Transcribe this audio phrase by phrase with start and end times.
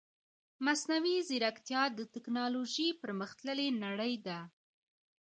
[0.65, 4.39] مصنوعي ځيرکتيا د تکنالوژي پرمختللې نړۍ ده.